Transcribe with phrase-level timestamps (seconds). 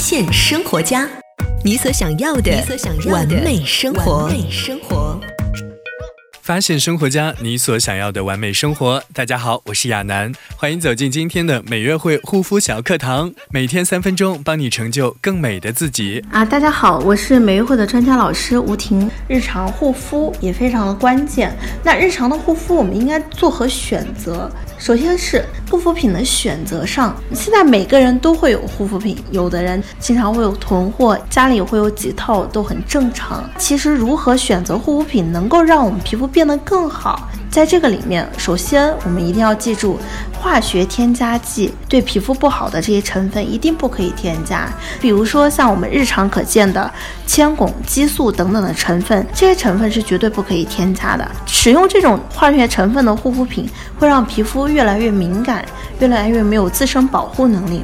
[0.00, 1.06] 现生活家，
[1.62, 2.50] 你所想要的
[3.12, 4.24] 完美生活。
[4.24, 5.20] 完美生活。
[6.40, 9.04] 发现生活家，你所想要的完美生活。
[9.12, 16.24] 大家好，我是亚楠，欢迎走进今天的美约会护肤小课堂，每天三分钟，帮你成就更美的自己。
[16.32, 19.08] 啊，大家好，我是美约会的专家老师吴婷。
[19.28, 21.54] 日常护肤也非常的关键，
[21.84, 24.50] 那日常的护肤我们应该做何选择？
[24.80, 33.44] 首先是护肤品的选择上，现在每个人都会有护肤品，有的人经常会有囤货，家里会有几套都很正常。
[33.58, 37.28] 其实如何选择护肤品能够让我们皮肤变得更好？
[37.50, 39.98] 在这个里面，首先我们一定要记住，
[40.40, 44.72] 化学添加剂对皮肤不好的这些成分一定不可以添加。
[45.00, 46.88] 比如说像我们日常可见的
[47.26, 51.28] 铅汞、激素等等的成分，这些成分是绝对不可以添加的。
[51.44, 55.64] 使用这种化学成分的护肤品，会让皮肤越来越敏感，
[55.98, 57.82] 越来越没有自身保护能力。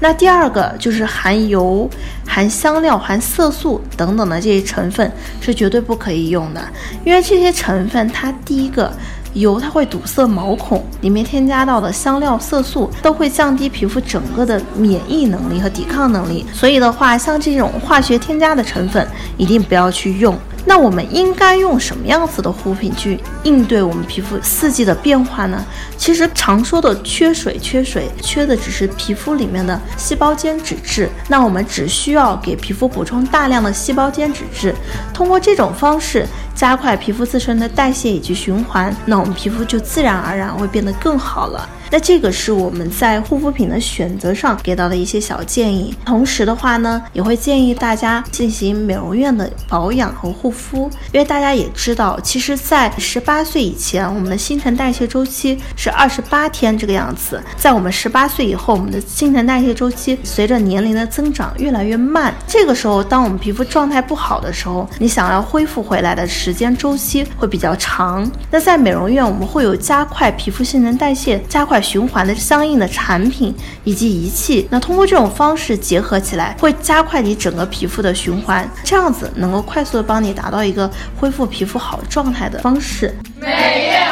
[0.00, 1.90] 那第二个就是含油、
[2.28, 6.62] 含香料、含色素等等的这些成分是绝对不可以用的，
[7.04, 8.92] 因为这些成分它第一个
[9.32, 20.36] 油它会堵塞毛孔，里面添加到的香料、色素都会降低皮肤整个的免疫能力和抵抗能力，所以的话，像这种化学添加的成分一定不要去用。
[20.66, 25.64] 那我们应该用什么样子的护肤品去应对我们皮肤四季的变化呢？
[26.08, 31.06] 其实常说的缺水，缺水，缺的只是皮肤里面的细胞间脂质。
[31.28, 34.74] 那我们只需要给皮肤补充大量的细胞间脂质，
[35.12, 41.68] 通过这种方式加快皮肤自身的代谢以及循环，那我们皮肤就自然而然会变得更好了。
[41.90, 45.96] 那这个是我们在护肤品的选择上给到的一些小建议。
[46.04, 62.32] 同时的话呢，也会建议大家进行美容院的保养和护肤，因为大家也知道，其实，在十八岁以前，我们的新陈代谢周期是二十八天这个样子；在我们十八岁以后，我们的新陈代谢周期随着年龄的增长越来越慢。
[62.46, 68.30] 这个时候，当我们皮肤状态不好的时候，你想要恢复回来的时间周期会比较长。
[68.48, 83.12] 那在美容院，我们会有加快皮肤新陈代谢、加快循环的相应的产品以及仪器，那通过这种方式结合起来，会加快你整个皮肤的循环，这样子能够快速的帮你达到一个恢复皮肤好状态的方式。
[83.40, 84.07] 美月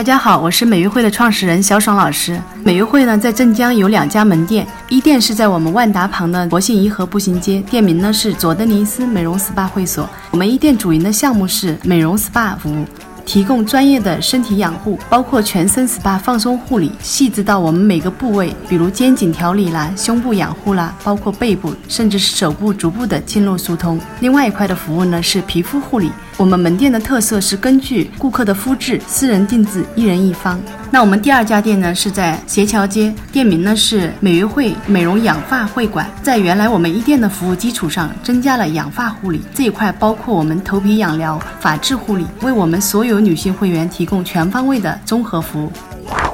[0.00, 2.40] 大家好，我是美玉会的创始人小爽老师。
[2.64, 10.08] 美玉会呢，在镇江有两家门店，一店是在我们万达旁的国信颐和步行街，店名呢是佐德尼斯美容 SPA 会所。
[10.30, 12.86] 我们一店主营的项目是美容 SPA 服务。
[13.26, 24.00] 提供专业的身体养护，包括全身 SPA 放松护理，细致到我们每个部位，比如肩颈调理啦、胸部养护啦，包括背部，甚至是手部逐步的经络疏通。
[24.20, 30.58] 另外一块的服务呢是皮肤护理，我们门店的特色是根据顾客的肤质，私人定制一人一方。
[30.90, 36.10] 那我们第二家店呢是在斜桥街，店名呢是美约会美容养发会馆。
[36.22, 45.72] 在原来我们一店的服务基础上，增加了养发护理这一块，包括我们头皮养疗、发质护理，为我们所有女性会员提供全方位的综合服务。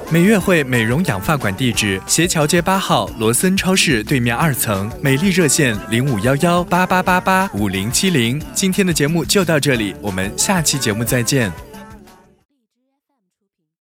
[0.08, 4.90] 美悦汇美容养发馆地址：斜桥街八号罗森超市对面二层。
[5.02, 8.40] 美丽热线：零五幺幺八八八八五零七零。
[8.54, 11.65] 今天的节目就到这里，我们下期节目再见。